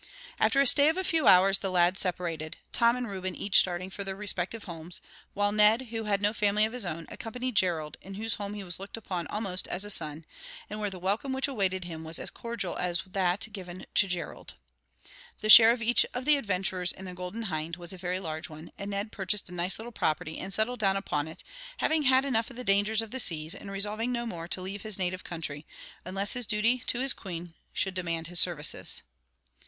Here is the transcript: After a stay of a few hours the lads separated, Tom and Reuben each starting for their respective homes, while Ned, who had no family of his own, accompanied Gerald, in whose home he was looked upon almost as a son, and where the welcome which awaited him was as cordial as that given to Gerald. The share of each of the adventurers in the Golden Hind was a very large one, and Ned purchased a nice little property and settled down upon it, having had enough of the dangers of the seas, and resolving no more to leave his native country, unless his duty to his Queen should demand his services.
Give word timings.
After 0.39 0.59
a 0.59 0.65
stay 0.65 0.89
of 0.89 0.97
a 0.97 1.03
few 1.03 1.27
hours 1.27 1.59
the 1.59 1.69
lads 1.69 1.99
separated, 2.01 2.57
Tom 2.71 2.95
and 2.95 3.07
Reuben 3.07 3.35
each 3.35 3.59
starting 3.59 3.91
for 3.91 4.03
their 4.03 4.15
respective 4.15 4.63
homes, 4.63 4.99
while 5.35 5.51
Ned, 5.51 5.89
who 5.91 6.05
had 6.05 6.23
no 6.23 6.33
family 6.33 6.65
of 6.65 6.73
his 6.73 6.85
own, 6.85 7.05
accompanied 7.09 7.53
Gerald, 7.53 7.97
in 8.01 8.15
whose 8.15 8.33
home 8.33 8.55
he 8.55 8.63
was 8.63 8.79
looked 8.79 8.97
upon 8.97 9.27
almost 9.27 9.67
as 9.67 9.85
a 9.85 9.91
son, 9.91 10.25
and 10.71 10.79
where 10.79 10.89
the 10.89 10.97
welcome 10.97 11.33
which 11.33 11.47
awaited 11.47 11.83
him 11.83 12.03
was 12.03 12.17
as 12.17 12.31
cordial 12.31 12.75
as 12.77 13.03
that 13.05 13.47
given 13.51 13.85
to 13.93 14.07
Gerald. 14.07 14.55
The 15.41 15.51
share 15.51 15.69
of 15.69 15.83
each 15.83 16.03
of 16.15 16.25
the 16.25 16.35
adventurers 16.35 16.91
in 16.91 17.05
the 17.05 17.13
Golden 17.13 17.43
Hind 17.43 17.75
was 17.77 17.93
a 17.93 17.97
very 17.99 18.17
large 18.19 18.49
one, 18.49 18.71
and 18.79 18.89
Ned 18.89 19.11
purchased 19.11 19.49
a 19.49 19.53
nice 19.53 19.77
little 19.77 19.91
property 19.91 20.39
and 20.39 20.51
settled 20.51 20.79
down 20.79 20.97
upon 20.97 21.27
it, 21.27 21.43
having 21.77 22.01
had 22.09 22.25
enough 22.25 22.49
of 22.49 22.55
the 22.55 22.63
dangers 22.63 23.03
of 23.03 23.11
the 23.11 23.19
seas, 23.19 23.53
and 23.53 23.69
resolving 23.69 24.11
no 24.11 24.25
more 24.25 24.47
to 24.47 24.63
leave 24.63 24.81
his 24.81 24.97
native 24.97 25.23
country, 25.23 25.63
unless 26.03 26.33
his 26.33 26.47
duty 26.47 26.79
to 26.87 26.97
his 27.01 27.13
Queen 27.13 27.53
should 27.71 27.93
demand 27.93 28.25
his 28.25 28.39
services. 28.39 29.03